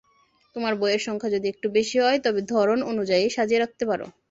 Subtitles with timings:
[0.55, 4.05] তোমার বইয়ের সংখ্যা যদি একটু বেশি হয়, তবে ধরন অনুযায়ী সাজিয়ে রাখতে পারো।